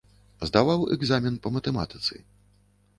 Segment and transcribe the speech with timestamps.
[0.49, 2.15] Здаваў экзамен па матэматыцы.